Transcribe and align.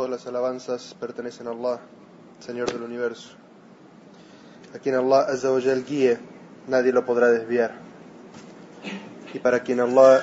Todas 0.00 0.12
las 0.12 0.26
alabanzas 0.26 0.96
pertenecen 0.98 1.46
a 1.46 1.50
Allah, 1.50 1.78
Señor 2.38 2.72
del 2.72 2.80
universo. 2.80 3.32
A 4.74 4.78
quien 4.78 4.94
Allah 4.94 5.26
Azza 5.28 5.50
guíe, 5.86 6.16
nadie 6.68 6.90
lo 6.90 7.04
podrá 7.04 7.26
desviar. 7.30 7.72
Y 9.34 9.40
para 9.40 9.60
quien 9.60 9.78
Allah 9.78 10.22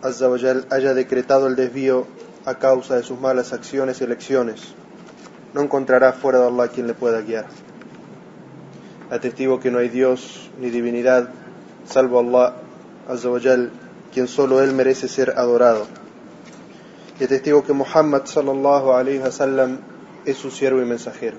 Azza 0.00 0.28
wa 0.28 0.36
haya 0.70 0.94
decretado 0.94 1.48
el 1.48 1.56
desvío 1.56 2.06
a 2.44 2.54
causa 2.54 2.94
de 2.94 3.02
sus 3.02 3.18
malas 3.18 3.52
acciones 3.52 4.00
y 4.00 4.04
elecciones, 4.04 4.74
no 5.54 5.62
encontrará 5.62 6.12
fuera 6.12 6.38
de 6.38 6.46
Allah 6.46 6.68
quien 6.68 6.86
le 6.86 6.94
pueda 6.94 7.20
guiar. 7.20 7.46
Atestigo 9.10 9.58
que 9.58 9.72
no 9.72 9.80
hay 9.80 9.88
Dios 9.88 10.52
ni 10.60 10.70
divinidad 10.70 11.30
salvo 11.84 12.20
Allah 12.20 12.54
Azza 13.08 13.28
wa 13.28 13.40
quien 14.14 14.28
solo 14.28 14.62
Él 14.62 14.72
merece 14.72 15.08
ser 15.08 15.30
adorado. 15.36 15.99
Y 17.20 17.26
testigo 17.26 17.62
que 17.62 17.74
Muhammad 17.74 18.24
sallallahu 18.24 18.92
alayhi 18.92 19.18
wa 19.18 19.30
sallam 19.30 19.80
es 20.24 20.38
su 20.38 20.50
siervo 20.50 20.80
y 20.80 20.86
mensajero. 20.86 21.36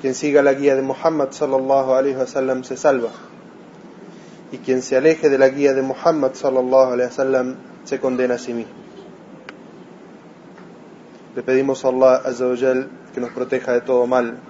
Quien 0.00 0.16
siga 0.16 0.42
la 0.42 0.52
guía 0.52 0.74
de 0.74 0.82
Muhammad 0.82 1.30
sallallahu 1.30 1.92
alayhi 1.92 2.16
wa 2.16 2.26
sallam 2.26 2.64
se 2.64 2.76
salva. 2.76 3.10
Y 4.50 4.58
quien 4.58 4.82
se 4.82 4.96
aleje 4.96 5.28
de 5.28 5.38
la 5.38 5.48
guía 5.48 5.74
de 5.74 5.82
Muhammad 5.82 6.32
sallallahu 6.34 6.92
alayhi 6.94 7.10
wa 7.10 7.16
sallam 7.16 7.54
se 7.84 8.00
condena 8.00 8.34
a 8.34 8.38
sí 8.38 8.52
mismo. 8.52 8.72
Le 11.36 11.44
pedimos 11.44 11.84
a 11.84 11.88
Allah 11.88 12.88
que 13.14 13.20
nos 13.20 13.30
proteja 13.30 13.74
de 13.74 13.82
todo 13.82 14.08
mal, 14.08 14.40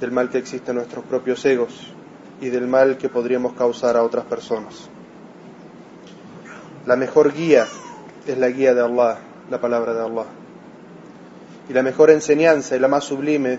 del 0.00 0.12
mal 0.12 0.30
que 0.30 0.38
existe 0.38 0.70
en 0.70 0.78
nuestros 0.78 1.04
propios 1.04 1.44
egos 1.44 1.92
y 2.40 2.48
del 2.48 2.66
mal 2.68 2.96
que 2.96 3.10
podríamos 3.10 3.52
causar 3.52 3.98
a 3.98 4.02
otras 4.02 4.24
personas. 4.24 4.88
La 6.86 6.96
mejor 6.96 7.34
guía 7.34 7.66
es 8.26 8.38
la 8.38 8.48
guía 8.48 8.74
de 8.74 8.82
Allah, 8.82 9.18
la 9.50 9.60
palabra 9.60 9.94
de 9.94 10.00
Allah. 10.00 10.26
Y 11.68 11.72
la 11.72 11.82
mejor 11.82 12.10
enseñanza 12.10 12.76
y 12.76 12.78
la 12.78 12.88
más 12.88 13.04
sublime 13.04 13.58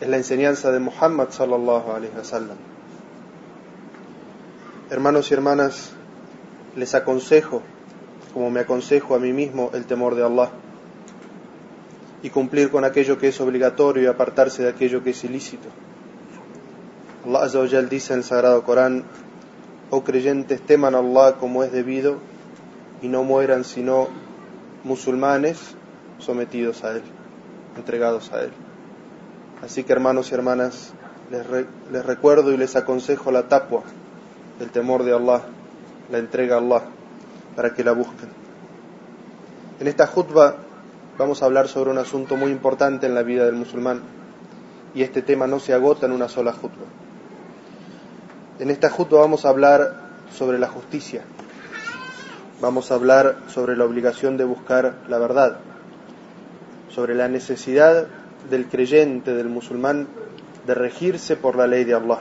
es 0.00 0.08
la 0.08 0.16
enseñanza 0.16 0.70
de 0.72 0.78
Muhammad 0.78 1.28
sallallahu 1.30 1.92
alaihi 1.92 2.12
wasallam. 2.16 2.56
Hermanos 4.90 5.30
y 5.30 5.34
hermanas, 5.34 5.92
les 6.76 6.94
aconsejo, 6.94 7.62
como 8.32 8.50
me 8.50 8.60
aconsejo 8.60 9.14
a 9.14 9.18
mí 9.18 9.32
mismo, 9.32 9.70
el 9.74 9.84
temor 9.84 10.14
de 10.14 10.24
Allah 10.24 10.50
y 12.22 12.30
cumplir 12.30 12.70
con 12.70 12.84
aquello 12.84 13.18
que 13.18 13.28
es 13.28 13.40
obligatorio 13.40 14.02
y 14.02 14.06
apartarse 14.06 14.62
de 14.62 14.70
aquello 14.70 15.02
que 15.02 15.10
es 15.10 15.24
ilícito. 15.24 15.68
Allah 17.24 17.44
Azza 17.44 17.82
dice 17.82 18.12
en 18.12 18.20
el 18.20 18.24
Sagrado 18.24 18.62
Corán, 18.64 19.04
oh 19.90 20.02
creyentes, 20.02 20.60
teman 20.62 20.94
a 20.94 20.98
Allah 20.98 21.36
como 21.38 21.62
es 21.62 21.72
debido 21.72 22.16
y 23.02 23.08
no 23.08 23.22
mueran 23.24 23.64
sino 23.64 24.08
musulmanes 24.84 25.74
sometidos 26.18 26.84
a 26.84 26.92
Él, 26.92 27.02
entregados 27.76 28.32
a 28.32 28.42
Él. 28.42 28.50
Así 29.62 29.84
que 29.84 29.92
hermanos 29.92 30.30
y 30.30 30.34
hermanas, 30.34 30.92
les, 31.30 31.66
les 31.92 32.06
recuerdo 32.06 32.52
y 32.52 32.56
les 32.56 32.76
aconsejo 32.76 33.30
la 33.30 33.48
tapua, 33.48 33.82
el 34.60 34.70
temor 34.70 35.04
de 35.04 35.14
Allah, 35.14 35.42
la 36.10 36.18
entrega 36.18 36.56
a 36.56 36.58
Allah, 36.58 36.82
para 37.56 37.74
que 37.74 37.84
la 37.84 37.92
busquen. 37.92 38.28
En 39.80 39.86
esta 39.86 40.06
jutba 40.06 40.56
vamos 41.18 41.42
a 41.42 41.46
hablar 41.46 41.68
sobre 41.68 41.90
un 41.90 41.98
asunto 41.98 42.36
muy 42.36 42.50
importante 42.50 43.06
en 43.06 43.14
la 43.14 43.22
vida 43.22 43.44
del 43.44 43.54
musulmán, 43.54 44.00
y 44.94 45.02
este 45.02 45.22
tema 45.22 45.46
no 45.46 45.60
se 45.60 45.74
agota 45.74 46.06
en 46.06 46.12
una 46.12 46.28
sola 46.28 46.52
jutba. 46.52 46.86
En 48.58 48.70
esta 48.70 48.90
jutba 48.90 49.20
vamos 49.20 49.44
a 49.44 49.50
hablar 49.50 50.08
sobre 50.36 50.58
la 50.58 50.68
justicia, 50.68 51.22
vamos 52.60 52.90
a 52.90 52.94
hablar 52.94 53.36
sobre 53.48 53.76
la 53.76 53.84
obligación 53.84 54.36
de 54.36 54.44
buscar 54.44 54.94
la 55.08 55.18
verdad, 55.18 55.58
sobre 56.90 57.14
la 57.14 57.28
necesidad 57.28 58.06
del 58.50 58.66
creyente, 58.66 59.34
del 59.34 59.48
musulmán, 59.48 60.08
de 60.66 60.74
regirse 60.74 61.36
por 61.36 61.56
la 61.56 61.66
ley 61.66 61.84
de 61.84 61.94
Allah. 61.94 62.20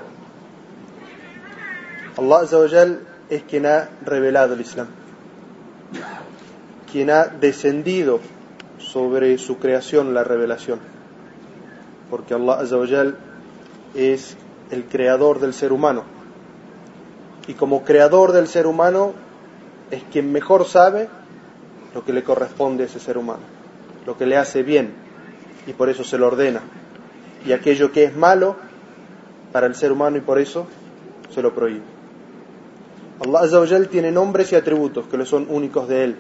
Allah 2.18 2.40
Azawajal 2.42 3.00
es 3.30 3.44
quien 3.44 3.66
ha 3.66 3.90
revelado 4.06 4.54
el 4.54 4.62
Islam, 4.62 4.88
quien 6.92 7.10
ha 7.10 7.26
descendido 7.26 8.20
sobre 8.78 9.38
su 9.38 9.58
creación 9.58 10.14
la 10.14 10.24
revelación, 10.24 10.80
porque 12.10 12.34
Allah 12.34 12.60
Azawajal 12.62 13.18
es 13.96 14.38
el 14.72 14.86
creador 14.86 15.40
del 15.40 15.54
ser 15.54 15.72
humano, 15.74 16.04
y 17.48 17.54
como 17.54 17.84
creador 17.84 18.34
del 18.34 18.48
ser 18.48 18.68
humano 18.68 19.14
es 19.92 20.04
quien 20.12 20.32
mejor 20.32 20.66
sabe 20.66 21.10
lo 21.94 22.04
que 22.04 22.14
le 22.14 22.24
corresponde 22.24 22.84
a 22.84 22.86
ese 22.88 23.00
ser 23.00 23.18
humano, 23.18 23.44
lo 24.06 24.18
que 24.18 24.26
le 24.26 24.38
hace 24.38 24.64
bien, 24.64 24.94
y 25.66 25.74
por 25.74 25.90
eso 25.90 26.04
se 26.04 26.18
lo 26.18 26.28
ordena, 26.28 26.62
y 27.46 27.52
aquello 27.52 27.92
que 27.92 28.04
es 28.04 28.16
malo 28.16 28.56
para 29.52 29.68
el 29.68 29.76
ser 29.76 29.92
humano 29.92 30.18
y 30.18 30.22
por 30.22 30.40
eso 30.40 30.68
se 31.34 31.42
lo 31.42 31.54
prohíbe. 31.54 31.84
Allah 33.20 33.40
Azza 33.40 33.90
tiene 33.90 34.12
nombres 34.12 34.52
y 34.52 34.56
atributos 34.56 35.08
que 35.08 35.18
le 35.18 35.26
son 35.26 35.48
únicos 35.50 35.88
de 35.88 36.04
Él. 36.04 36.16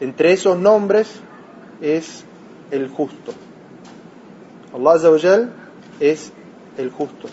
Entre 0.00 0.32
esos 0.32 0.58
nombres 0.58 1.20
es 1.80 2.24
el 2.70 2.88
justo. 2.88 3.32
Allah 4.74 4.92
Azza 4.92 5.48
es 6.00 6.32
el 6.78 6.90
justo. 6.90 7.28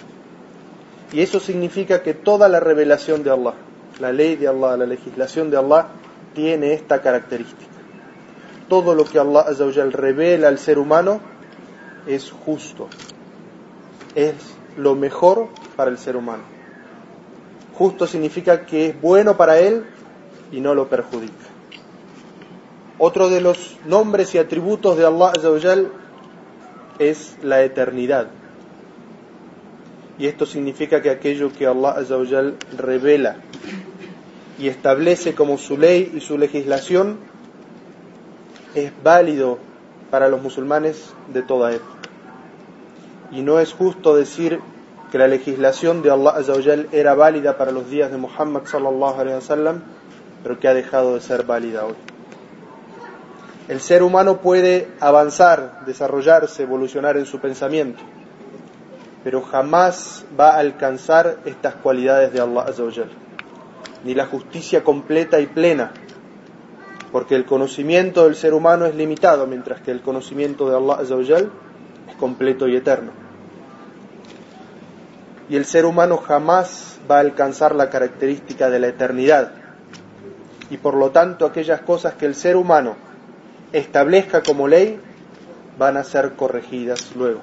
Y 1.13 1.21
eso 1.21 1.39
significa 1.39 2.03
que 2.03 2.13
toda 2.13 2.50
la 2.50 2.59
revelación 2.59 3.23
de 3.23 3.31
Allah, 3.31 3.53
la 4.00 4.12
ley 4.12 4.36
de 4.36 4.48
Allah, 4.48 4.78
la 4.78 4.86
legislación 4.86 5.50
de 5.52 5.58
Allah, 5.58 5.88
tiene 6.34 6.74
esta 6.74 7.02
característica. 7.02 7.72
Todo 8.68 8.94
lo 8.94 9.04
que 9.04 9.20
Allah 9.20 9.42
Azzawajal 9.42 9.92
revela 9.92 10.48
al 10.48 10.60
ser 10.60 10.80
humano 10.80 11.20
es 12.06 12.32
justo, 12.32 12.88
es 14.16 14.36
lo 14.78 14.96
mejor 14.96 15.50
para 15.76 15.92
el 15.92 15.98
ser 15.98 16.16
humano. 16.16 16.44
Justo 17.74 18.08
significa 18.08 18.66
que 18.66 18.88
es 18.88 19.02
bueno 19.02 19.38
para 19.38 19.60
él 19.60 19.86
y 20.52 20.60
no 20.60 20.76
lo 20.76 20.88
perjudica. 20.88 21.34
Otro 22.98 23.30
de 23.30 23.42
los 23.42 23.78
nombres 23.86 24.36
y 24.36 24.38
atributos 24.38 24.98
de 24.98 25.06
Allah 25.06 25.31
Azzawajal 25.36 25.92
es 27.00 27.38
la 27.42 27.64
eternidad. 27.64 28.28
Y 30.18 30.28
esto 30.28 30.46
significa 30.46 31.02
que 31.02 31.10
aquello 31.10 31.52
que 31.52 31.66
Allah 31.66 31.92
Azzawajal 31.92 32.58
revela 32.78 33.38
y 34.59 34.68
establece 34.68 35.34
como 35.34 35.58
su 35.58 35.78
ley 35.78 36.12
y 36.14 36.20
su 36.20 36.38
legislación 36.38 37.18
es 38.75 38.92
válido 39.02 39.58
para 40.12 40.28
los 40.28 40.42
musulmanes 40.42 41.14
de 41.34 41.42
toda 41.42 41.72
época. 41.72 41.94
Y 43.31 43.42
no 43.42 43.59
es 43.59 43.72
justo 43.72 44.16
decir 44.16 44.59
que 45.12 45.18
la 45.18 45.28
legislación 45.28 46.02
de 46.02 46.12
Allah 46.12 46.31
Azzawajal 46.31 46.90
era 46.92 47.16
válida 47.16 47.58
para 47.58 47.72
los 47.72 47.90
días 47.90 48.12
de 48.12 48.18
Muhammad 48.18 48.66
sallallahu 48.66 49.19
alaihi 49.19 49.36
wasallam, 49.36 49.81
pero 50.44 50.59
que 50.59 50.68
ha 50.68 50.74
dejado 50.74 51.16
de 51.16 51.22
ser 51.22 51.44
válida 51.44 51.86
hoy. 51.86 51.96
El 53.69 53.80
ser 53.80 54.03
humano 54.03 54.38
puede 54.38 54.90
avanzar, 55.00 55.86
desarrollarse, 55.86 56.64
evolucionar 56.64 57.18
en 57.18 57.25
su 57.25 57.40
pensamiento, 57.40 58.02
pero 59.24 59.42
jamás 59.42 60.25
va 60.38 60.50
a 60.50 60.59
alcanzar 60.59 61.38
estas 61.46 61.75
cualidades 61.75 62.34
de 62.34 62.42
Allah 62.42 62.64
Azzawajal 62.64 63.28
ni 64.04 64.14
la 64.14 64.26
justicia 64.26 64.84
completa 64.84 65.40
y 65.40 65.48
plena, 65.48 65.92
porque 67.12 67.36
el 67.36 67.46
conocimiento 67.46 68.26
del 68.26 68.36
ser 68.36 68.54
humano 68.54 68.86
es 68.86 68.96
limitado, 68.96 69.48
mientras 69.48 69.82
que 69.82 69.92
el 69.92 70.02
conocimiento 70.02 70.70
de 70.70 70.78
Allah 70.78 71.02
Azzawajal 71.02 71.52
es 72.10 72.16
completo 72.16 72.68
y 72.68 72.76
eterno. 72.76 73.12
Y 75.50 75.56
el 75.56 75.66
ser 75.66 75.86
humano 75.86 76.18
jamás 76.18 77.00
va 77.10 77.18
a 77.18 77.22
alcanzar 77.22 77.74
la 77.74 77.90
característica 77.90 78.70
de 78.70 78.80
la 78.80 78.88
eternidad. 78.88 79.52
Y 80.70 80.78
por 80.78 80.96
lo 80.96 81.10
tanto 81.10 81.46
aquellas 81.46 81.81
cosas 81.81 82.14
que 82.14 82.28
el 82.28 82.36
ser 82.36 82.56
humano 82.56 82.96
establezca 83.74 84.44
como 84.44 84.68
ley 84.68 85.00
van 85.80 85.98
a 85.98 86.04
ser 86.04 86.34
corregidas 86.34 87.16
luego. 87.16 87.42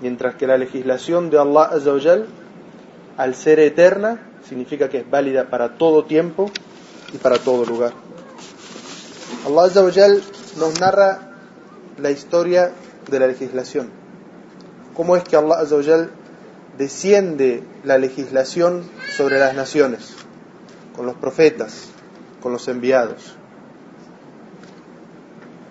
Mientras 0.00 0.36
que 0.36 0.46
la 0.46 0.56
legislación 0.56 1.28
de 1.28 1.38
Allah 1.38 1.64
Azzawajal, 1.64 2.26
al 3.18 3.34
ser 3.34 3.60
eterna, 3.60 4.29
significa 4.50 4.88
que 4.88 4.98
es 4.98 5.08
válida 5.08 5.48
para 5.48 5.78
todo 5.78 6.04
tiempo 6.04 6.50
y 7.14 7.18
para 7.18 7.38
todo 7.38 7.64
lugar. 7.64 7.92
Allah 9.46 9.62
Azzawajal 9.62 10.22
nos 10.58 10.80
narra 10.80 11.36
la 11.98 12.10
historia 12.10 12.72
de 13.08 13.20
la 13.20 13.28
legislación. 13.28 13.90
¿Cómo 14.96 15.16
es 15.16 15.22
que 15.22 15.36
Allah 15.36 15.60
Azzawajal 15.60 16.10
desciende 16.76 17.62
la 17.84 17.96
legislación 17.96 18.82
sobre 19.16 19.38
las 19.38 19.54
naciones? 19.54 20.14
Con 20.96 21.06
los 21.06 21.14
profetas, 21.14 21.84
con 22.42 22.50
los 22.50 22.66
enviados. 22.66 23.36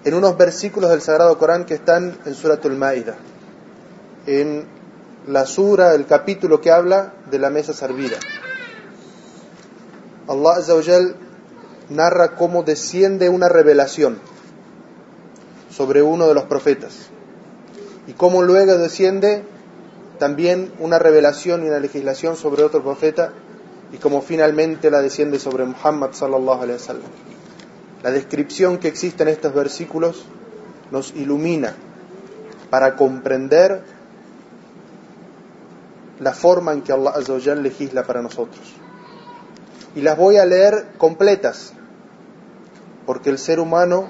En 0.05 0.13
unos 0.13 0.37
versículos 0.37 0.89
del 0.89 1.01
Sagrado 1.01 1.37
Corán 1.37 1.65
que 1.65 1.73
están 1.73 2.17
en 2.25 2.33
Suratul 2.33 2.77
Ma'idah, 2.77 3.17
en 4.25 4.65
la 5.27 5.45
sura, 5.45 5.93
el 5.95 6.05
capítulo 6.05 6.61
que 6.61 6.71
habla 6.71 7.11
de 7.29 7.39
la 7.39 7.49
mesa 7.49 7.73
servida. 7.73 8.17
Allah 10.29 10.57
Azzawajal 10.57 11.15
narra 11.89 12.35
cómo 12.35 12.61
desciende 12.61 13.29
una 13.29 13.49
revelación 13.49 14.19
sobre 15.71 16.03
uno 16.03 16.27
de 16.27 16.35
los 16.35 16.43
profetas. 16.43 17.09
Y 18.05 18.13
cómo 18.13 18.43
luego 18.43 18.77
desciende 18.77 19.43
también 20.19 20.71
una 20.77 20.99
revelación 20.99 21.63
y 21.63 21.67
una 21.69 21.79
legislación 21.79 22.35
sobre 22.35 22.63
otro 22.63 22.83
profeta 22.83 23.33
y 23.91 23.97
como 23.97 24.21
finalmente 24.21 24.91
la 24.91 25.01
desciende 25.01 25.39
sobre 25.39 25.65
Muhammad 25.65 26.11
sallallahu 26.11 26.61
alaihi 26.61 26.73
wasallam. 26.79 27.11
La 28.03 28.11
descripción 28.11 28.77
que 28.77 28.87
existe 28.87 29.23
en 29.23 29.29
estos 29.29 29.53
versículos 29.55 30.25
nos 30.91 31.15
ilumina 31.15 31.75
para 32.69 32.95
comprender 32.95 33.81
la 36.19 36.33
forma 36.33 36.73
en 36.73 36.81
que 36.83 36.91
Allah 36.91 37.13
Azza 37.15 37.55
legisla 37.55 38.03
para 38.03 38.21
nosotros. 38.21 38.75
Y 39.95 40.01
las 40.01 40.17
voy 40.17 40.37
a 40.37 40.45
leer 40.45 40.87
completas, 40.97 41.73
porque 43.05 43.29
el 43.29 43.37
ser 43.37 43.59
humano 43.59 44.09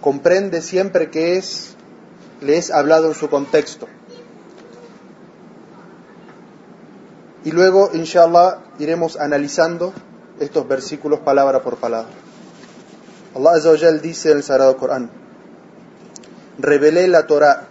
comprende 0.00 0.62
siempre 0.62 1.10
que 1.10 1.36
es 1.36 1.76
le 2.40 2.58
es 2.58 2.70
hablado 2.70 3.08
en 3.08 3.14
su 3.14 3.28
contexto. 3.28 3.86
Y 7.44 7.52
luego, 7.52 7.90
inshallah, 7.92 8.58
iremos 8.78 9.16
analizando 9.16 9.92
estos 10.40 10.66
versículos 10.66 11.20
palabra 11.20 11.62
por 11.62 11.76
palabra. 11.76 12.08
Allah 13.34 13.52
Azza 13.52 13.92
dice 13.92 14.32
en 14.32 14.38
el 14.38 14.42
Sagrado 14.42 14.76
Corán, 14.76 15.10
revelé 16.58 17.06
la 17.06 17.26
Torah 17.26 17.68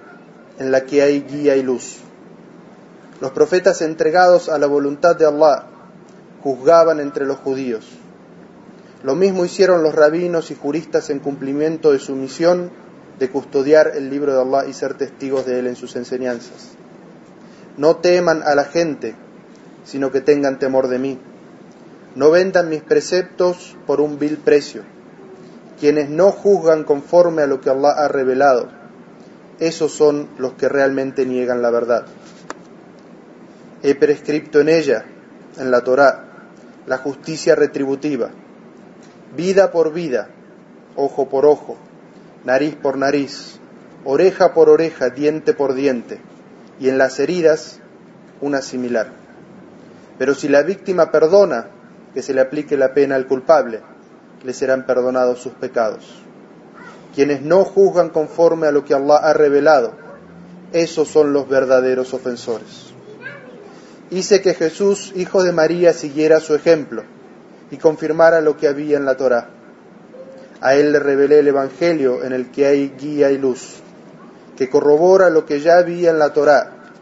en 0.59 0.71
la 0.71 0.85
que 0.85 1.01
hay 1.01 1.21
guía 1.21 1.55
y 1.55 1.63
luz. 1.63 1.97
Los 3.19 3.31
profetas 3.31 3.81
entregados 3.81 4.49
a 4.49 4.57
la 4.57 4.67
voluntad 4.67 5.15
de 5.15 5.25
Allah 5.25 5.65
juzgaban 6.45 6.99
entre 6.99 7.25
los 7.25 7.39
judíos. 7.39 7.89
Lo 9.01 9.15
mismo 9.15 9.45
hicieron 9.45 9.81
los 9.81 9.95
rabinos 9.95 10.51
y 10.51 10.55
juristas 10.55 11.09
en 11.09 11.17
cumplimiento 11.17 11.91
de 11.91 11.97
su 11.97 12.15
misión 12.15 12.69
de 13.17 13.31
custodiar 13.31 13.93
el 13.95 14.11
libro 14.11 14.33
de 14.35 14.41
Allah 14.41 14.69
y 14.69 14.73
ser 14.73 14.93
testigos 14.93 15.47
de 15.47 15.57
él 15.57 15.65
en 15.65 15.75
sus 15.75 15.95
enseñanzas. 15.95 16.75
No 17.77 17.95
teman 17.95 18.43
a 18.43 18.53
la 18.53 18.65
gente 18.65 19.15
sino 19.85 20.11
que 20.11 20.21
tengan 20.21 20.59
temor 20.59 20.87
de 20.87 20.99
mí. 20.99 21.19
No 22.15 22.31
vendan 22.31 22.69
mis 22.69 22.81
preceptos 22.81 23.75
por 23.87 24.01
un 24.01 24.19
vil 24.19 24.37
precio. 24.37 24.83
Quienes 25.79 26.09
no 26.09 26.31
juzgan 26.31 26.83
conforme 26.83 27.41
a 27.41 27.47
lo 27.47 27.61
que 27.61 27.69
Allah 27.71 27.91
ha 27.91 28.07
revelado, 28.07 28.69
esos 29.59 29.91
son 29.91 30.29
los 30.37 30.53
que 30.53 30.69
realmente 30.69 31.25
niegan 31.25 31.61
la 31.61 31.69
verdad. 31.69 32.05
He 33.83 33.95
prescripto 33.95 34.59
en 34.61 34.69
ella, 34.69 35.05
en 35.57 35.71
la 35.71 35.83
Torá, 35.83 36.24
la 36.87 36.97
justicia 36.97 37.55
retributiva, 37.55 38.29
vida 39.35 39.71
por 39.71 39.93
vida, 39.93 40.29
ojo 40.95 41.29
por 41.29 41.45
ojo, 41.45 41.77
nariz 42.43 42.75
por 42.75 42.97
nariz, 42.97 43.59
oreja 44.03 44.53
por 44.53 44.69
oreja, 44.69 45.09
diente 45.09 45.53
por 45.53 45.73
diente, 45.73 46.19
y 46.79 46.89
en 46.89 46.97
las 46.97 47.19
heridas 47.19 47.79
una 48.41 48.61
similar. 48.61 49.07
Pero 50.17 50.35
si 50.35 50.47
la 50.47 50.61
víctima 50.61 51.11
perdona 51.11 51.67
que 52.13 52.21
se 52.21 52.33
le 52.33 52.41
aplique 52.41 52.77
la 52.77 52.93
pena 52.93 53.15
al 53.15 53.27
culpable, 53.27 53.81
le 54.43 54.53
serán 54.53 54.85
perdonados 54.85 55.39
sus 55.39 55.53
pecados. 55.53 56.21
Quienes 57.13 57.41
no 57.41 57.65
juzgan 57.65 58.09
conforme 58.09 58.67
a 58.67 58.71
lo 58.71 58.85
que 58.85 58.93
Allah 58.93 59.17
ha 59.17 59.33
revelado, 59.33 59.93
esos 60.71 61.07
son 61.07 61.33
los 61.33 61.47
verdaderos 61.49 62.13
ofensores. 62.13 62.94
Hice 64.15 64.41
que 64.41 64.53
Jesús, 64.53 65.11
hijo 65.17 65.43
de 65.43 65.51
María, 65.51 65.91
siguiera 65.91 66.39
su 66.39 66.55
ejemplo 66.55 67.03
y 67.69 67.75
confirmara 67.75 68.39
lo 68.39 68.55
que 68.55 68.69
había 68.69 68.95
en 68.95 69.03
la 69.03 69.17
Torá. 69.17 69.49
A 70.61 70.75
él 70.75 70.93
le 70.93 70.99
revelé 70.99 71.39
el 71.39 71.49
Evangelio 71.49 72.23
en 72.23 72.31
el 72.31 72.49
que 72.49 72.65
hay 72.65 72.93
guía 72.97 73.29
y 73.31 73.37
luz, 73.37 73.81
que 74.55 74.69
corrobora 74.69 75.29
lo 75.29 75.45
que 75.45 75.59
ya 75.59 75.79
había 75.79 76.11
en 76.11 76.19
la 76.19 76.31
Torá 76.31 76.93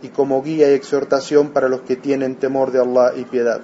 y 0.00 0.08
como 0.08 0.42
guía 0.42 0.70
y 0.70 0.72
exhortación 0.72 1.50
para 1.50 1.68
los 1.68 1.82
que 1.82 1.96
tienen 1.96 2.36
temor 2.36 2.72
de 2.72 2.80
Allah 2.80 3.12
y 3.16 3.24
piedad. 3.24 3.60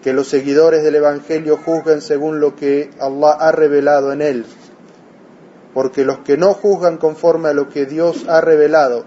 Que 0.00 0.12
los 0.12 0.28
seguidores 0.28 0.84
del 0.84 0.94
Evangelio 0.94 1.56
juzguen 1.56 2.00
según 2.00 2.38
lo 2.38 2.54
que 2.54 2.90
Allah 3.00 3.32
ha 3.32 3.50
revelado 3.50 4.12
en 4.12 4.22
él, 4.22 4.46
porque 5.74 6.04
los 6.04 6.20
que 6.20 6.36
no 6.36 6.54
juzgan 6.54 6.96
conforme 6.96 7.48
a 7.48 7.54
lo 7.54 7.68
que 7.68 7.86
Dios 7.86 8.28
ha 8.28 8.40
revelado, 8.40 9.04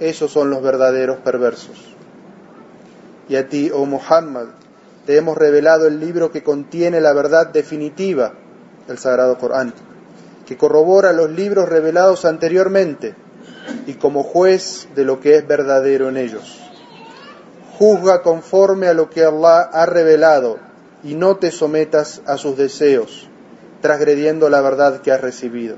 esos 0.00 0.32
son 0.32 0.50
los 0.50 0.60
verdaderos 0.60 1.18
perversos. 1.18 1.95
Y 3.28 3.36
a 3.36 3.48
ti, 3.48 3.70
oh 3.72 3.86
Muhammad, 3.86 4.46
te 5.06 5.16
hemos 5.16 5.36
revelado 5.36 5.86
el 5.86 6.00
libro 6.00 6.30
que 6.30 6.42
contiene 6.42 7.00
la 7.00 7.12
verdad 7.12 7.48
definitiva, 7.48 8.34
el 8.88 8.98
Sagrado 8.98 9.38
Corán, 9.38 9.72
que 10.46 10.56
corrobora 10.56 11.12
los 11.12 11.30
libros 11.30 11.68
revelados 11.68 12.24
anteriormente 12.24 13.14
y 13.86 13.94
como 13.94 14.22
juez 14.22 14.88
de 14.94 15.04
lo 15.04 15.20
que 15.20 15.36
es 15.36 15.46
verdadero 15.46 16.08
en 16.08 16.16
ellos. 16.16 16.60
Juzga 17.78 18.22
conforme 18.22 18.88
a 18.88 18.94
lo 18.94 19.10
que 19.10 19.24
Allah 19.24 19.60
ha 19.60 19.86
revelado 19.86 20.58
y 21.04 21.14
no 21.14 21.36
te 21.36 21.50
sometas 21.50 22.22
a 22.26 22.36
sus 22.36 22.56
deseos, 22.56 23.28
transgrediendo 23.80 24.48
la 24.48 24.60
verdad 24.60 25.02
que 25.02 25.12
has 25.12 25.20
recibido. 25.20 25.76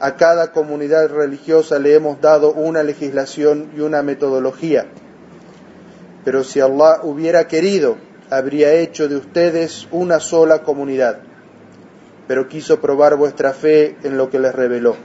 A 0.00 0.16
cada 0.16 0.52
comunidad 0.52 1.10
religiosa 1.10 1.78
le 1.78 1.94
hemos 1.94 2.20
dado 2.20 2.52
una 2.52 2.82
legislación 2.82 3.70
y 3.76 3.80
una 3.80 4.02
metodología, 4.02 4.86
pero 6.24 6.44
si 6.44 6.60
Allah 6.60 7.00
hubiera 7.02 7.46
querido, 7.48 7.96
habría 8.30 8.72
hecho 8.74 9.08
de 9.08 9.16
ustedes 9.16 9.88
una 9.90 10.20
sola 10.20 10.62
comunidad, 10.62 11.20
pero 12.28 12.48
quiso 12.48 12.80
probar 12.80 13.16
vuestra 13.16 13.52
fe 13.52 13.96
en 14.02 14.16
lo 14.16 14.30
que 14.30 14.38
les 14.38 14.54
reveló 14.54 14.96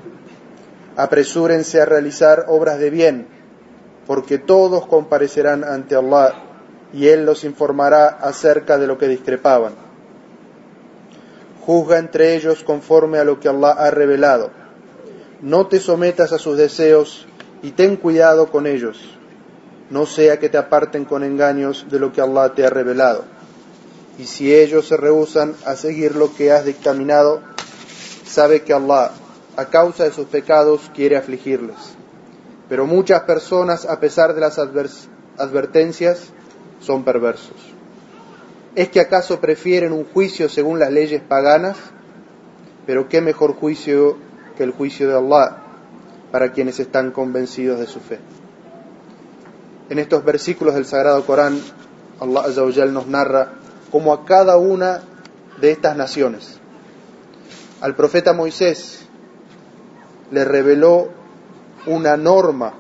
apresúrense 0.96 1.82
a 1.82 1.86
realizar 1.86 2.46
obras 2.48 2.80
de 2.80 2.90
bien, 2.90 3.28
porque 4.08 4.38
todos 4.38 4.86
comparecerán 4.88 5.64
ante 5.64 5.96
Allah 5.96 6.34
y 6.94 7.08
Él 7.08 7.26
los 7.26 7.44
informará 7.44 8.08
acerca 8.08 8.78
de 8.78 8.88
lo 8.88 8.98
que 8.98 9.08
discrepaban. 9.08 9.74
Juzga 11.66 11.98
entre 11.98 12.36
ellos 12.36 12.64
conforme 12.64 13.18
a 13.18 13.24
lo 13.24 13.40
que 13.40 13.50
Allah 13.50 13.72
ha 13.72 13.92
revelado. 13.92 14.52
No 15.42 15.68
te 15.68 15.80
sometas 15.80 16.32
a 16.32 16.38
sus 16.38 16.58
deseos 16.58 17.28
y 17.62 17.72
ten 17.72 17.98
cuidado 17.98 18.52
con 18.52 18.68
ellos, 18.68 19.00
no 19.90 20.06
sea 20.06 20.40
que 20.40 20.50
te 20.50 20.58
aparten 20.58 21.06
con 21.06 21.24
engaños 21.24 21.86
de 21.90 22.00
lo 22.00 22.12
que 22.12 22.22
Allah 22.22 22.54
te 22.54 22.66
ha 22.66 22.70
revelado. 22.70 23.24
Y 24.18 24.26
si 24.26 24.54
ellos 24.54 24.88
se 24.88 24.98
rehusan 24.98 25.54
a 25.66 25.76
seguir 25.76 26.16
lo 26.16 26.34
que 26.34 26.52
has 26.52 26.66
dictaminado, 26.66 27.42
sabe 28.26 28.64
que 28.64 28.74
Allah 28.74 29.12
a 29.58 29.66
causa 29.66 30.04
de 30.04 30.12
sus 30.12 30.26
pecados 30.28 30.92
quiere 30.94 31.18
afligirles. 31.18 31.76
Pero 32.68 32.86
muchas 32.86 33.22
personas, 33.24 33.86
a 33.86 34.00
pesar 34.00 34.34
de 34.34 34.42
las 34.42 34.58
advertencias, 34.58 36.32
son 36.82 37.04
perversos. 37.04 37.56
¿Es 38.76 38.90
que 38.90 39.00
acaso 39.00 39.40
prefieren 39.40 39.94
un 39.94 40.06
juicio 40.06 40.50
según 40.50 40.80
las 40.80 40.92
leyes 40.92 41.22
paganas? 41.22 41.78
Pero 42.86 43.08
qué 43.08 43.22
mejor 43.22 43.54
juicio 43.54 44.18
que 44.58 44.64
el 44.64 44.72
juicio 44.72 45.08
de 45.08 45.16
Allah 45.16 45.58
para 46.32 46.52
quienes 46.52 46.80
están 46.80 47.12
convencidos 47.12 47.80
de 47.80 47.88
su 47.88 48.00
fe. 48.00 48.20
En 49.90 50.00
estos 50.00 50.26
versículos 50.26 50.74
del 50.74 50.86
Sagrado 50.86 51.26
Corán, 51.26 51.60
Allah 52.20 52.42
Azza 52.42 52.86
nos 52.86 53.08
narra 53.08 53.54
cómo 53.92 54.14
a 54.14 54.26
cada 54.26 54.58
una 54.58 55.02
de 55.62 55.72
estas 55.72 55.96
naciones, 55.96 56.60
al 57.82 57.96
profeta 57.96 58.34
Moisés 58.34 59.06
le 60.32 60.44
reveló 60.44 61.10
una 61.86 62.18
norma 62.18 62.74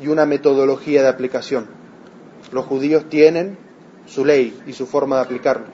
y 0.00 0.08
una 0.08 0.24
metodología 0.24 1.02
de 1.02 1.08
aplicación. 1.08 1.66
Los 2.52 2.64
judíos 2.64 3.08
tienen 3.08 3.58
su 4.06 4.24
ley 4.24 4.58
y 4.66 4.72
su 4.72 4.86
forma 4.86 5.16
de 5.16 5.22
aplicarlo. 5.22 5.66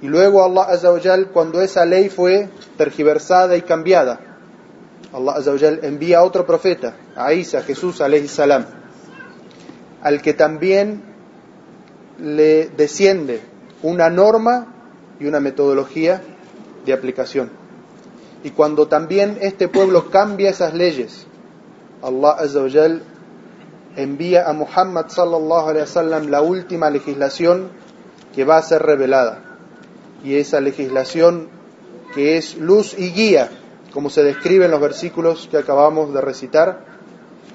Y 0.00 0.08
luego 0.08 0.42
Allah 0.42 0.62
Azza 0.62 0.90
cuando 1.32 1.60
esa 1.60 1.84
ley 1.84 2.08
fue 2.08 2.48
tergiversada 2.78 3.54
y 3.56 3.62
cambiada, 3.62 4.18
Allah 5.12 5.32
Azza 5.32 5.52
envía 5.82 6.20
a 6.20 6.24
otro 6.24 6.46
profeta, 6.46 6.94
a 7.14 7.34
Isa, 7.34 7.62
Jesús 7.62 8.00
alayhi 8.00 8.28
salam, 8.28 8.79
al 10.02 10.22
que 10.22 10.34
también 10.34 11.02
le 12.18 12.68
desciende 12.68 13.40
una 13.82 14.10
norma 14.10 14.66
y 15.18 15.26
una 15.26 15.40
metodología 15.40 16.22
de 16.84 16.92
aplicación. 16.92 17.50
Y 18.42 18.50
cuando 18.50 18.88
también 18.88 19.38
este 19.40 19.68
pueblo 19.68 20.10
cambia 20.10 20.50
esas 20.50 20.74
leyes, 20.74 21.26
Allah 22.02 22.30
Azza 22.30 22.60
envía 23.96 24.48
a 24.48 24.52
Muhammad 24.52 25.08
sallallahu 25.08 25.68
alaihi 25.68 25.82
wasallam 25.82 26.28
la 26.28 26.40
última 26.40 26.90
legislación 26.90 27.68
que 28.34 28.44
va 28.44 28.56
a 28.56 28.62
ser 28.62 28.82
revelada. 28.82 29.42
Y 30.24 30.36
esa 30.36 30.60
legislación 30.60 31.48
que 32.14 32.36
es 32.36 32.56
luz 32.56 32.94
y 32.98 33.10
guía, 33.10 33.50
como 33.92 34.10
se 34.10 34.22
describe 34.22 34.66
en 34.66 34.70
los 34.70 34.80
versículos 34.80 35.48
que 35.50 35.58
acabamos 35.58 36.14
de 36.14 36.20
recitar, 36.20 36.84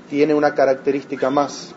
tiene 0.10 0.34
una 0.34 0.54
característica 0.54 1.30
más. 1.30 1.74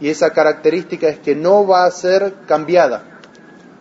Y 0.00 0.08
esa 0.08 0.30
característica 0.30 1.08
es 1.08 1.18
que 1.18 1.34
no 1.34 1.66
va 1.66 1.84
a 1.84 1.90
ser 1.90 2.34
cambiada, 2.46 3.04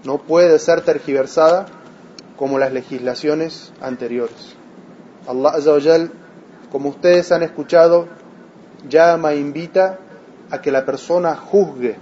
no 0.04 0.18
puede 0.18 0.60
ser 0.60 0.82
tergiversada 0.82 1.66
como 2.38 2.60
las 2.60 2.74
legislaciones 2.74 3.72
anteriores. 3.82 4.56
Allah 5.28 5.52
Azawajal, 5.52 6.12
como 6.72 6.90
ustedes 6.90 7.32
han 7.32 7.44
escuchado, 7.44 8.08
llama 8.88 9.34
e 9.34 9.40
invita 9.40 10.00
a 10.50 10.62
que 10.62 10.72
la 10.72 10.86
persona 10.86 11.36
juzgue, 11.36 11.98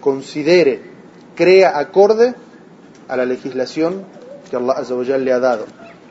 considere, 0.00 0.82
crea 1.34 1.78
acorde 1.78 2.34
a 3.08 3.16
la 3.16 3.24
legislación 3.24 4.04
que 4.50 4.56
Allah 4.56 4.74
Azawajal 4.74 5.24
le 5.24 5.32
ha 5.32 5.40
dado 5.40 5.66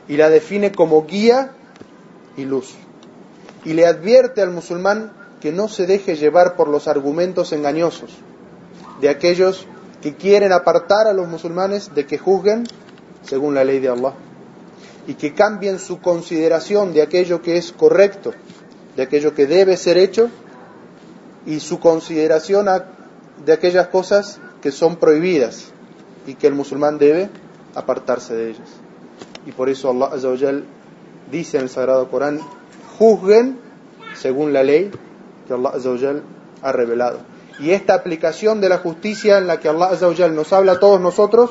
y 0.08 0.16
la 0.16 0.30
define 0.30 0.72
como 0.72 1.06
guía 1.06 1.50
y 2.36 2.44
luz. 2.44 2.74
Y 3.64 3.72
le 3.72 3.86
advierte 3.86 4.42
al 4.42 4.50
musulmán 4.50 5.12
que 5.40 5.52
no 5.52 5.68
se 5.68 5.86
deje 5.86 6.16
llevar 6.16 6.56
por 6.56 6.68
los 6.68 6.88
argumentos 6.88 7.52
engañosos 7.52 8.10
de 9.00 9.08
aquellos 9.08 9.66
que 10.02 10.14
quieren 10.14 10.52
apartar 10.52 11.06
a 11.06 11.12
los 11.12 11.28
musulmanes 11.28 11.94
de 11.94 12.06
que 12.06 12.18
juzguen 12.18 12.64
según 13.22 13.54
la 13.54 13.64
ley 13.64 13.80
de 13.80 13.88
Allah 13.88 14.14
y 15.06 15.14
que 15.14 15.34
cambien 15.34 15.78
su 15.78 16.00
consideración 16.00 16.92
de 16.92 17.02
aquello 17.02 17.42
que 17.42 17.56
es 17.56 17.72
correcto, 17.72 18.32
de 18.96 19.02
aquello 19.02 19.34
que 19.34 19.46
debe 19.46 19.76
ser 19.76 19.98
hecho 19.98 20.30
y 21.44 21.60
su 21.60 21.78
consideración 21.78 22.66
de 23.44 23.52
aquellas 23.52 23.88
cosas 23.88 24.40
que 24.60 24.72
son 24.72 24.96
prohibidas 24.96 25.66
y 26.26 26.34
que 26.34 26.48
el 26.48 26.54
musulmán 26.54 26.98
debe 26.98 27.30
apartarse 27.74 28.34
de 28.34 28.50
ellas. 28.50 28.68
Y 29.46 29.52
por 29.52 29.68
eso 29.68 29.90
Allah 29.90 30.10
Azza 30.12 30.28
dice 31.30 31.58
en 31.58 31.64
el 31.64 31.68
Sagrado 31.68 32.10
Corán, 32.10 32.40
juzguen 32.98 33.58
según 34.14 34.52
la 34.52 34.64
ley 34.64 34.90
que 35.46 35.54
Allah 35.54 35.70
Azza 35.74 35.90
ha 36.62 36.72
revelado. 36.72 37.18
Y 37.58 37.70
esta 37.70 37.94
aplicación 37.94 38.60
de 38.60 38.68
la 38.68 38.78
justicia 38.78 39.38
en 39.38 39.46
la 39.46 39.60
que 39.60 39.68
Allah 39.68 39.86
Azza 39.86 40.28
nos 40.28 40.52
habla 40.52 40.72
a 40.72 40.80
todos 40.80 41.00
nosotros 41.00 41.50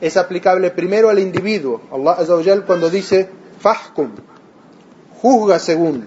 es 0.00 0.16
aplicable 0.16 0.70
primero 0.70 1.08
al 1.08 1.18
individuo. 1.18 1.80
Allah 1.92 2.12
Azza 2.12 2.34
cuando 2.66 2.90
dice 2.90 3.28
fahkum, 3.60 4.10
juzga 5.20 5.58
según 5.58 6.06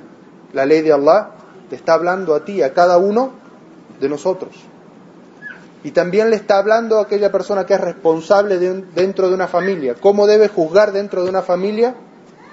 la 0.54 0.66
ley 0.66 0.82
de 0.82 0.94
Allah, 0.94 1.32
te 1.70 1.76
está 1.76 1.94
hablando 1.94 2.36
a 2.36 2.44
ti, 2.44 2.62
a 2.62 2.74
cada 2.74 2.98
uno 2.98 3.32
de 4.00 4.10
nosotros. 4.10 4.52
Y 5.84 5.92
también 5.92 6.30
le 6.30 6.36
está 6.36 6.58
hablando 6.58 6.98
a 6.98 7.04
aquella 7.04 7.32
persona 7.32 7.66
que 7.66 7.74
es 7.74 7.82
responsable 7.82 8.58
dentro 8.58 9.30
de 9.30 9.36
una 9.36 9.48
familia. 9.48 9.96
¿Cómo 9.96 10.28
debe 10.28 10.50
juzgar 10.50 10.92
dentro 10.92 11.24
de 11.24 11.30
una 11.30 11.42
familia? 11.42 11.96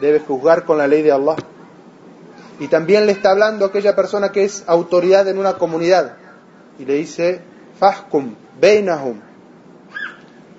Debe 0.01 0.21
juzgar 0.21 0.65
con 0.65 0.79
la 0.79 0.87
ley 0.87 1.03
de 1.03 1.11
Allah. 1.11 1.35
Y 2.59 2.69
también 2.69 3.07
le 3.07 3.13
está 3.13 3.31
hablando 3.31 3.65
a 3.65 3.69
aquella 3.69 3.95
persona 3.95 4.33
que 4.33 4.45
es 4.45 4.65
autoridad 4.67 5.29
en 5.29 5.39
una 5.39 5.55
comunidad. 5.55 6.17
Y 6.79 6.85
le 6.85 6.95
dice, 6.95 7.41
Fahkum, 7.79 8.35
Beinahum. 8.61 9.21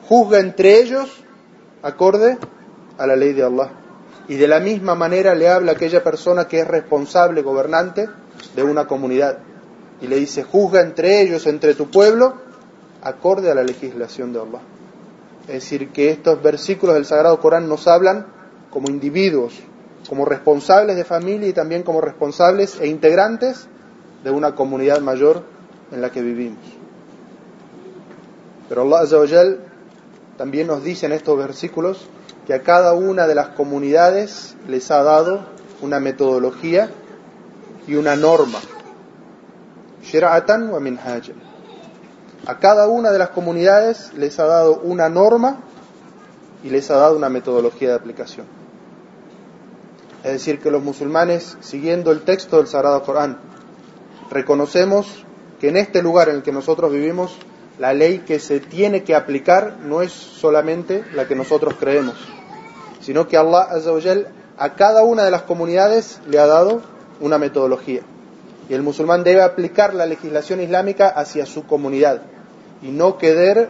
Juzga 0.08 0.40
entre 0.40 0.80
ellos 0.80 1.24
acorde 1.82 2.38
a 2.98 3.08
la 3.08 3.16
ley 3.16 3.34
de 3.34 3.44
Allah. 3.44 3.70
Y 4.28 4.36
de 4.36 4.48
la 4.48 4.60
misma 4.60 4.96
manera 4.96 5.34
le 5.36 5.50
habla 5.50 5.74
aquella 5.74 6.04
persona 6.04 6.48
que 6.48 6.60
es 6.60 6.68
responsable, 6.68 7.42
gobernante 7.42 8.10
de 8.56 8.64
una 8.64 8.86
comunidad. 8.88 9.40
Y 10.02 10.08
le 10.08 10.18
dice, 10.18 10.44
juzga 10.44 10.82
entre 10.82 11.22
ellos, 11.22 11.48
entre 11.48 11.74
tu 11.74 11.90
pueblo, 11.90 12.36
acorde 13.02 13.50
a 13.50 13.56
la 13.56 13.64
legislación 13.64 14.34
de 14.34 14.40
Allah. 14.40 14.62
Es 15.48 15.54
decir, 15.64 15.90
que 15.90 16.10
estos 16.10 16.42
versículos 16.44 16.96
del 16.96 17.06
Sagrado 17.06 17.40
Corán 17.40 17.70
nos 17.70 17.88
hablan 17.88 18.28
como 18.70 18.90
individuos, 18.90 19.54
como 20.08 20.26
responsables 20.26 20.96
de 20.96 21.04
familia 21.04 21.50
y 21.50 21.54
también 21.54 21.84
como 21.84 22.02
responsables 22.02 22.80
e 22.80 22.88
integrantes 22.88 23.68
de 24.24 24.32
una 24.32 24.56
comunidad 24.56 25.02
mayor 25.02 25.44
en 25.92 26.02
la 26.02 26.12
que 26.12 26.22
vivimos. 26.22 26.60
Pero 28.70 28.82
Allah 28.84 29.02
Azza 29.02 29.18
también 30.38 30.68
nos 30.68 30.84
dice 30.84 31.06
en 31.06 31.14
estos 31.14 31.38
versículos 31.38 32.08
que 32.46 32.54
a 32.54 32.62
cada 32.62 32.94
una 32.94 33.28
de 33.28 33.36
las 33.36 33.50
comunidades 33.50 34.56
les 34.68 34.92
ha 34.92 35.04
dado 35.04 35.46
una 35.82 36.00
metodología 36.00 36.90
y 37.88 37.96
una 37.96 38.16
norma. 38.16 38.60
Wa 40.14 40.42
a 42.46 42.60
cada 42.60 42.88
una 42.88 43.12
de 43.12 43.20
las 43.20 43.30
comunidades 43.30 44.14
les 44.14 44.40
ha 44.40 44.46
dado 44.46 44.80
una 44.80 45.10
norma 45.10 45.58
y 46.64 46.70
les 46.70 46.90
ha 46.90 46.96
dado 46.96 47.18
una 47.18 47.30
metodología 47.30 47.90
de 47.90 47.96
aplicación. 47.96 48.57
Es 50.28 50.34
decir, 50.34 50.60
que 50.60 50.72
los 50.72 50.84
musulmanes, 50.84 51.56
siguiendo 51.62 52.12
el 52.12 52.24
texto 52.24 52.58
del 52.58 52.68
Sagrado 52.68 53.02
Corán, 53.04 53.38
reconocemos 54.30 55.24
que 55.58 55.70
en 55.70 55.78
este 55.78 56.02
lugar 56.02 56.28
en 56.28 56.36
el 56.36 56.44
que 56.44 56.52
nosotros 56.52 56.92
vivimos, 56.92 57.38
la 57.80 57.94
ley 57.94 58.20
que 58.20 58.38
se 58.40 58.60
tiene 58.60 59.06
que 59.06 59.16
aplicar 59.16 59.78
no 59.86 60.02
es 60.02 60.12
solamente 60.12 61.06
la 61.14 61.30
que 61.30 61.36
nosotros 61.36 61.76
creemos, 61.80 62.16
sino 63.00 63.30
que 63.30 63.38
Allah 63.38 63.70
a 64.58 64.74
cada 64.76 65.04
una 65.04 65.24
de 65.24 65.32
las 65.32 65.44
comunidades 65.44 66.20
le 66.28 66.40
ha 66.40 66.46
dado 66.46 66.82
una 67.22 67.38
metodología. 67.38 68.02
Y 68.68 68.74
el 68.74 68.84
musulmán 68.84 69.24
debe 69.24 69.44
aplicar 69.44 69.94
la 69.94 70.06
legislación 70.06 70.60
islámica 70.60 71.08
hacia 71.08 71.46
su 71.46 71.66
comunidad 71.66 72.24
y 72.82 72.90
no 72.90 73.18
querer 73.18 73.70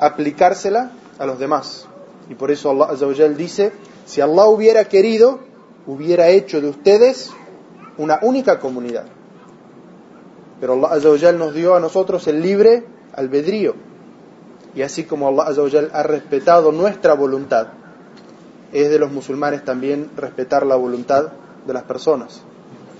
aplicársela 0.00 0.90
a 1.18 1.24
los 1.24 1.38
demás. 1.38 1.88
Y 2.28 2.34
por 2.34 2.50
eso 2.50 2.70
Allah 2.70 2.86
Azza 2.90 3.06
dice, 3.28 3.72
si 4.04 4.20
Allah 4.20 4.46
hubiera 4.46 4.84
querido, 4.86 5.40
hubiera 5.86 6.28
hecho 6.28 6.60
de 6.60 6.68
ustedes 6.68 7.30
una 7.98 8.18
única 8.22 8.58
comunidad. 8.58 9.04
Pero 10.60 10.72
Allah 10.72 10.88
Azza 10.92 11.32
nos 11.32 11.54
dio 11.54 11.74
a 11.74 11.80
nosotros 11.80 12.26
el 12.26 12.42
libre 12.42 12.84
albedrío. 13.14 13.74
Y 14.74 14.82
así 14.82 15.04
como 15.04 15.28
Allah 15.28 15.44
Azza 15.44 15.62
ha 15.92 16.02
respetado 16.02 16.72
nuestra 16.72 17.14
voluntad, 17.14 17.68
es 18.72 18.90
de 18.90 18.98
los 18.98 19.12
musulmanes 19.12 19.64
también 19.64 20.10
respetar 20.16 20.66
la 20.66 20.76
voluntad 20.76 21.32
de 21.66 21.72
las 21.72 21.84
personas. 21.84 22.42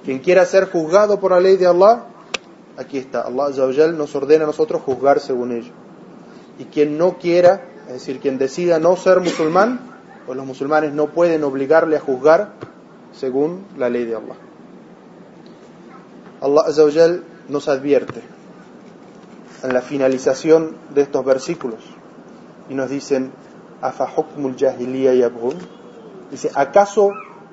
Quien 0.04 0.20
quiera 0.20 0.44
ser 0.44 0.70
juzgado 0.70 1.18
por 1.18 1.32
la 1.32 1.40
ley 1.40 1.56
de 1.56 1.66
Allah, 1.66 2.04
aquí 2.76 2.98
está, 2.98 3.22
Allah 3.22 3.48
nos 3.92 4.14
ordena 4.14 4.44
a 4.44 4.46
nosotros 4.46 4.82
juzgar 4.82 5.20
según 5.20 5.52
ello. 5.52 5.72
Y 6.58 6.64
quien 6.66 6.96
no 6.96 7.18
quiera, 7.18 7.62
es 7.86 7.92
decir, 7.92 8.20
quien 8.20 8.38
decida 8.38 8.78
no 8.78 8.96
ser 8.96 9.20
musulmán, 9.20 9.80
pues 10.26 10.36
los 10.36 10.46
musulmanes 10.46 10.92
no 10.92 11.06
pueden 11.06 11.44
obligarle 11.44 11.96
a 11.96 12.00
juzgar 12.00 12.52
según 13.12 13.64
la 13.78 13.88
ley 13.88 14.04
de 14.04 14.16
Allah. 14.16 14.34
Allah 16.40 17.20
nos 17.48 17.68
advierte 17.68 18.22
en 19.62 19.72
la 19.72 19.82
finalización 19.82 20.76
de 20.94 21.02
estos 21.02 21.24
versículos 21.24 21.80
y 22.68 22.74
nos 22.74 22.90
dicen, 22.90 23.30
Dice, 26.30 26.50
¿acaso 26.54 27.10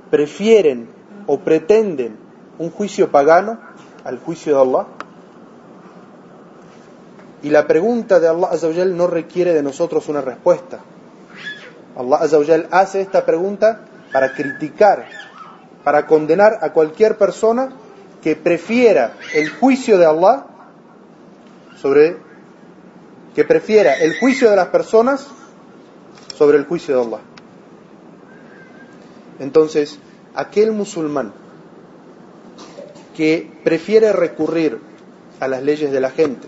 prefieren 0.10 0.90
o 1.28 1.40
pretenden 1.40 2.18
un 2.58 2.72
juicio 2.72 3.12
pagano 3.12 3.60
al 4.04 4.20
juicio 4.20 4.56
de 4.56 4.62
Allah? 4.62 4.88
Y 7.44 7.50
la 7.50 7.68
pregunta 7.68 8.20
de 8.20 8.30
Allah 8.30 8.48
Azawajal 8.52 8.96
no 8.96 9.08
requiere 9.08 9.54
de 9.54 9.62
nosotros 9.62 10.08
una 10.08 10.22
respuesta. 10.22 10.80
Allah 11.96 12.18
Azawajal 12.18 12.68
hace 12.72 13.02
esta 13.02 13.26
pregunta 13.26 13.82
para 14.12 14.34
criticar, 14.34 15.06
para 15.84 16.08
condenar 16.08 16.60
a 16.62 16.72
cualquier 16.72 17.18
persona 17.18 17.70
que 18.22 18.38
prefiera 18.38 19.16
el 19.34 19.50
juicio 19.50 19.98
de 19.98 20.06
Allah 20.06 20.46
sobre 21.82 22.18
que 23.36 23.44
prefiera 23.44 23.96
el 23.96 24.18
juicio 24.20 24.50
de 24.50 24.56
las 24.56 24.68
personas 24.68 25.28
sobre 26.38 26.58
el 26.58 26.66
juicio 26.66 26.96
de 26.96 27.06
Allah. 27.06 27.20
Entonces, 29.40 30.00
aquel 30.36 30.72
musulmán 30.72 31.34
que 33.18 33.52
prefiere 33.64 34.14
recurrir 34.14 34.80
a 35.40 35.48
las 35.48 35.62
leyes 35.62 35.92
de 35.92 36.00
la 36.00 36.10
gente, 36.10 36.48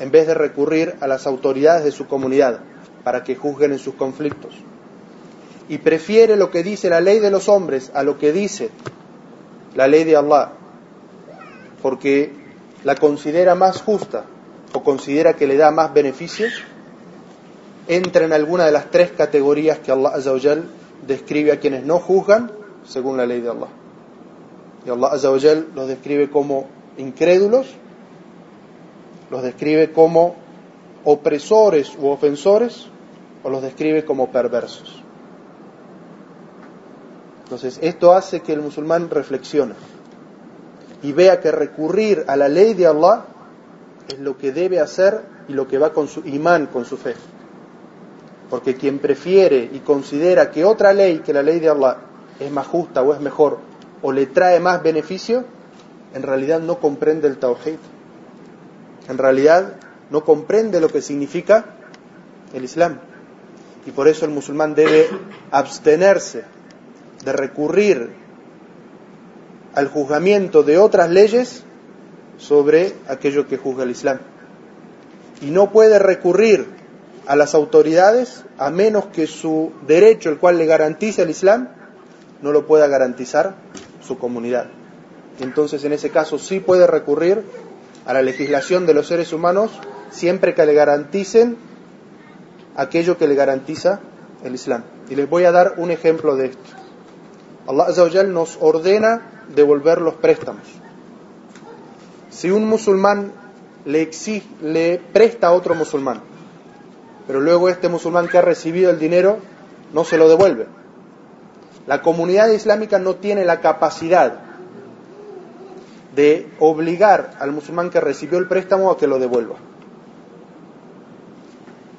en 0.00 0.10
vez 0.10 0.26
de 0.26 0.34
recurrir 0.34 0.96
a 1.00 1.06
las 1.06 1.26
autoridades 1.26 1.84
de 1.84 1.92
su 1.92 2.06
comunidad 2.06 2.60
para 3.04 3.24
que 3.24 3.36
juzguen 3.36 3.72
en 3.72 3.78
sus 3.78 3.94
conflictos. 3.94 4.54
Y 5.68 5.78
prefiere 5.78 6.36
lo 6.36 6.50
que 6.50 6.62
dice 6.62 6.88
la 6.88 7.00
ley 7.00 7.18
de 7.18 7.30
los 7.30 7.48
hombres 7.48 7.90
a 7.94 8.02
lo 8.02 8.18
que 8.18 8.32
dice 8.32 8.70
la 9.74 9.86
ley 9.86 10.04
de 10.04 10.16
Allah, 10.16 10.52
porque 11.82 12.32
la 12.84 12.94
considera 12.94 13.54
más 13.54 13.82
justa 13.82 14.24
o 14.72 14.82
considera 14.82 15.34
que 15.34 15.46
le 15.46 15.56
da 15.56 15.70
más 15.70 15.92
beneficios, 15.92 16.52
entra 17.86 18.24
en 18.24 18.32
alguna 18.32 18.66
de 18.66 18.72
las 18.72 18.90
tres 18.90 19.12
categorías 19.12 19.78
que 19.78 19.92
Allah 19.92 20.10
Azawajal 20.10 20.64
describe 21.06 21.52
a 21.52 21.60
quienes 21.60 21.84
no 21.84 21.98
juzgan 21.98 22.50
según 22.86 23.16
la 23.16 23.26
ley 23.26 23.40
de 23.40 23.50
Allah. 23.50 23.68
Y 24.86 24.90
Allah 24.90 25.08
Azawajal 25.08 25.68
los 25.74 25.88
describe 25.88 26.30
como 26.30 26.66
incrédulos 26.96 27.66
los 29.30 29.42
describe 29.42 29.92
como 29.92 30.36
opresores 31.04 31.92
u 31.98 32.08
ofensores 32.08 32.86
o 33.42 33.50
los 33.50 33.62
describe 33.62 34.04
como 34.04 34.30
perversos. 34.30 35.02
Entonces, 37.44 37.78
esto 37.80 38.12
hace 38.12 38.40
que 38.40 38.52
el 38.52 38.60
musulmán 38.60 39.08
reflexione 39.08 39.74
y 41.02 41.12
vea 41.12 41.40
que 41.40 41.50
recurrir 41.50 42.24
a 42.26 42.36
la 42.36 42.48
ley 42.48 42.74
de 42.74 42.86
Allah 42.86 43.24
es 44.08 44.18
lo 44.18 44.36
que 44.36 44.52
debe 44.52 44.80
hacer 44.80 45.22
y 45.48 45.52
lo 45.52 45.66
que 45.66 45.78
va 45.78 45.92
con 45.92 46.08
su 46.08 46.20
imán, 46.26 46.66
con 46.66 46.84
su 46.84 46.96
fe. 46.96 47.14
Porque 48.50 48.76
quien 48.76 48.98
prefiere 48.98 49.70
y 49.72 49.78
considera 49.80 50.50
que 50.50 50.64
otra 50.64 50.92
ley 50.92 51.20
que 51.20 51.32
la 51.32 51.42
ley 51.42 51.58
de 51.60 51.68
Allah 51.68 51.98
es 52.38 52.50
más 52.50 52.66
justa 52.66 53.02
o 53.02 53.14
es 53.14 53.20
mejor 53.20 53.58
o 54.02 54.12
le 54.12 54.26
trae 54.26 54.60
más 54.60 54.82
beneficio, 54.82 55.44
en 56.14 56.22
realidad 56.22 56.60
no 56.60 56.78
comprende 56.78 57.28
el 57.28 57.38
Tawhid. 57.38 57.78
En 59.08 59.18
realidad 59.18 59.74
no 60.10 60.24
comprende 60.24 60.80
lo 60.80 60.88
que 60.88 61.02
significa 61.02 61.64
el 62.52 62.64
Islam. 62.64 63.00
Y 63.86 63.90
por 63.90 64.08
eso 64.08 64.24
el 64.24 64.30
musulmán 64.30 64.74
debe 64.74 65.08
abstenerse 65.50 66.44
de 67.24 67.32
recurrir 67.32 68.10
al 69.74 69.88
juzgamiento 69.88 70.62
de 70.62 70.78
otras 70.78 71.10
leyes 71.10 71.62
sobre 72.36 72.94
aquello 73.08 73.46
que 73.46 73.56
juzga 73.56 73.84
el 73.84 73.90
Islam. 73.90 74.18
Y 75.40 75.50
no 75.50 75.70
puede 75.70 75.98
recurrir 75.98 76.66
a 77.26 77.36
las 77.36 77.54
autoridades 77.54 78.44
a 78.58 78.70
menos 78.70 79.06
que 79.06 79.26
su 79.26 79.72
derecho, 79.86 80.30
el 80.30 80.38
cual 80.38 80.58
le 80.58 80.66
garantiza 80.66 81.22
el 81.22 81.30
Islam, 81.30 81.68
no 82.42 82.52
lo 82.52 82.66
pueda 82.66 82.86
garantizar 82.86 83.54
su 84.00 84.18
comunidad. 84.18 84.66
Entonces, 85.40 85.84
en 85.84 85.92
ese 85.92 86.10
caso, 86.10 86.38
sí 86.38 86.60
puede 86.60 86.86
recurrir 86.86 87.44
a 88.08 88.14
la 88.14 88.22
legislación 88.22 88.86
de 88.86 88.94
los 88.94 89.06
seres 89.06 89.34
humanos 89.34 89.70
siempre 90.10 90.54
que 90.54 90.64
le 90.64 90.72
garanticen 90.72 91.58
aquello 92.74 93.18
que 93.18 93.28
le 93.28 93.34
garantiza 93.34 94.00
el 94.42 94.54
Islam. 94.54 94.82
Y 95.10 95.14
les 95.14 95.28
voy 95.28 95.44
a 95.44 95.52
dar 95.52 95.74
un 95.76 95.90
ejemplo 95.90 96.34
de 96.34 96.46
esto. 96.46 96.62
Allah 97.66 98.22
nos 98.22 98.56
ordena 98.62 99.44
devolver 99.54 100.00
los 100.00 100.14
préstamos. 100.14 100.62
Si 102.30 102.50
un 102.50 102.66
musulmán 102.66 103.30
le, 103.84 104.00
exige, 104.00 104.46
le 104.62 105.02
presta 105.12 105.48
a 105.48 105.52
otro 105.52 105.74
musulmán, 105.74 106.22
pero 107.26 107.42
luego 107.42 107.68
este 107.68 107.90
musulmán 107.90 108.26
que 108.28 108.38
ha 108.38 108.42
recibido 108.42 108.90
el 108.90 108.98
dinero 108.98 109.36
no 109.92 110.04
se 110.04 110.16
lo 110.16 110.30
devuelve, 110.30 110.66
la 111.86 112.00
comunidad 112.00 112.48
islámica 112.48 112.98
no 112.98 113.16
tiene 113.16 113.44
la 113.44 113.60
capacidad 113.60 114.47
de 116.14 116.48
obligar 116.58 117.36
al 117.38 117.52
musulmán 117.52 117.90
que 117.90 118.00
recibió 118.00 118.38
el 118.38 118.48
préstamo 118.48 118.90
a 118.90 118.96
que 118.96 119.06
lo 119.06 119.18
devuelva. 119.18 119.56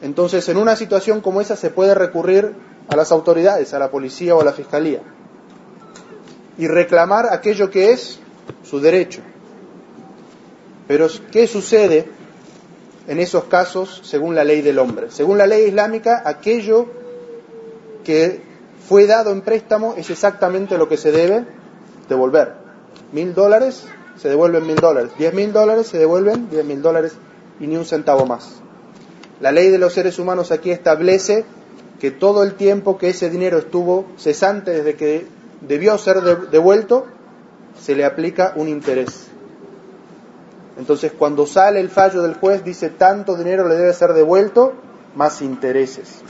Entonces, 0.02 0.48
en 0.50 0.58
una 0.58 0.76
situación 0.76 1.22
como 1.22 1.42
esa 1.42 1.56
se 1.56 1.70
puede 1.70 1.94
recurrir 1.94 2.54
a 2.88 2.96
las 2.96 3.12
autoridades, 3.12 3.74
a 3.74 3.80
la 3.80 3.92
policía 3.92 4.36
o 4.36 4.42
a 4.42 4.46
la 4.46 4.54
fiscalía, 4.54 5.02
y 6.58 6.68
reclamar 6.68 7.28
aquello 7.32 7.70
que 7.70 7.92
es 7.92 8.20
su 8.64 8.80
derecho. 8.80 9.22
Pero, 10.88 11.08
¿qué 11.32 11.48
sucede 11.48 12.08
en 13.08 13.20
esos 13.20 13.46
casos 13.46 14.02
según 14.04 14.36
la 14.36 14.44
ley 14.44 14.62
del 14.62 14.80
hombre? 14.80 15.12
Según 15.12 15.38
la 15.38 15.48
ley 15.48 15.68
islámica, 15.68 16.24
aquello 16.26 16.88
que 18.04 18.42
fue 18.88 19.06
dado 19.06 19.32
en 19.32 19.42
préstamo 19.42 19.94
es 19.98 20.10
exactamente 20.10 20.78
lo 20.78 20.90
que 20.90 20.98
se 20.98 21.12
debe 21.12 21.46
devolver. 22.08 22.54
Mil 23.12 23.34
dólares 23.34 23.86
se 24.22 24.30
devuelven 24.30 24.68
mil 24.68 24.76
dólares. 24.76 25.12
Diez 25.18 25.34
mil 25.34 25.54
dólares 25.54 25.88
se 25.88 25.98
devuelven 25.98 26.50
diez 26.50 26.66
mil 26.66 26.82
dólares 26.82 27.14
y 27.60 27.68
ni 27.68 27.78
un 27.78 27.86
centavo 27.86 28.26
más. 28.26 28.62
La 29.40 29.52
ley 29.52 29.70
de 29.70 29.78
los 29.78 29.94
seres 29.94 30.20
humanos 30.20 30.52
aquí 30.52 30.72
establece 30.72 31.46
que 32.00 32.12
todo 32.12 32.44
el 32.44 32.56
tiempo 32.56 32.98
que 32.98 33.10
ese 33.10 33.30
dinero 33.30 33.58
estuvo 33.58 34.06
cesante 34.18 34.72
desde 34.72 34.96
que 34.96 35.28
debió 35.62 35.98
ser 35.98 36.22
devuelto, 36.50 37.06
se 37.80 37.96
le 37.96 38.06
aplica 38.06 38.54
un 38.56 38.68
interés. 38.68 39.28
Entonces, 40.78 41.12
cuando 41.18 41.46
sale 41.46 41.80
el 41.80 41.90
fallo 41.90 42.22
del 42.22 42.36
juez, 42.36 42.64
dice 42.64 42.90
tanto 42.90 43.36
dinero 43.36 43.68
le 43.68 43.76
debe 43.76 43.94
ser 43.94 44.14
devuelto, 44.14 44.74
más 45.16 45.42
intereses. 45.42 46.22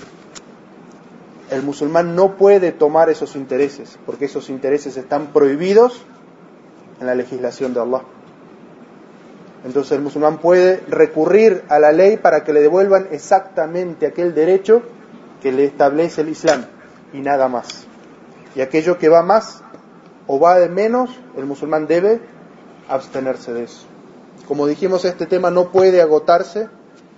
El 1.52 1.64
musulmán 1.64 2.16
no 2.16 2.38
puede 2.38 2.72
tomar 2.72 3.10
esos 3.10 3.36
intereses, 3.36 3.98
porque 4.06 4.26
esos 4.26 4.50
intereses 4.50 4.98
están 4.98 5.34
prohibidos 5.34 6.04
en 7.00 7.08
la 7.08 7.16
legislación 7.16 7.74
de 7.74 7.82
Allah. 7.82 8.02
Entonces 9.66 9.94
el 9.94 10.02
musulmán 10.02 10.38
puede 10.38 10.84
recurrir 10.88 11.64
a 11.70 11.80
la 11.80 11.92
ley 11.92 12.18
para 12.18 12.44
que 12.44 12.54
le 12.54 12.62
devuelvan 12.62 13.08
exactamente 13.12 14.06
aquel 14.06 14.34
derecho 14.34 14.82
que 15.42 15.52
le 15.52 15.66
establece 15.66 16.22
el 16.22 16.30
Islam 16.30 16.66
y 17.14 17.20
nada 17.20 17.48
más. 17.48 17.86
Y 18.56 18.62
aquello 18.62 18.98
que 18.98 19.10
va 19.10 19.22
más 19.22 19.62
o 20.28 20.40
va 20.40 20.60
de 20.60 20.70
menos, 20.70 21.10
el 21.36 21.46
musulmán 21.46 21.88
debe 21.88 22.22
abstenerse 22.88 23.54
de 23.54 23.64
eso. 23.64 23.86
Como 24.48 24.66
dijimos, 24.66 25.06
este 25.06 25.26
tema 25.26 25.52
no 25.52 25.72
puede 25.72 26.02
agotarse 26.02 26.70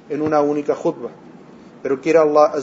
en 0.09 0.21
una 0.21 0.41
única 0.41 0.75
jutba, 0.75 1.09
pero 1.83 2.01
quiere 2.01 2.19
Allah 2.19 2.53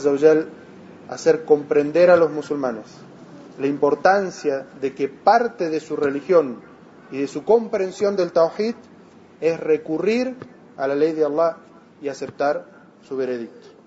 hacer 1.09 1.43
comprender 1.43 2.11
a 2.11 2.17
los 2.17 2.29
musulmanes 2.31 2.85
la 3.59 3.67
importancia 3.67 4.65
de 4.79 4.93
que 4.93 5.09
parte 5.09 5.69
de 5.69 5.79
su 5.79 5.95
religión 5.95 6.61
y 7.11 7.19
de 7.19 7.27
su 7.27 7.43
comprensión 7.43 8.15
del 8.15 8.31
tawhid 8.31 8.75
es 9.41 9.59
recurrir 9.59 10.35
a 10.77 10.87
la 10.87 10.95
ley 10.95 11.13
de 11.13 11.25
Allah 11.25 11.57
y 12.01 12.07
aceptar 12.09 12.65
su 13.07 13.15
veredicto. 13.15 13.78